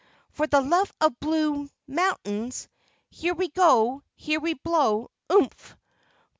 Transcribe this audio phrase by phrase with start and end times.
[0.31, 2.67] For the love of blue mountains!
[3.11, 4.01] Here we GO!
[4.15, 5.11] Here we blow!
[5.31, 5.77] Oooomph!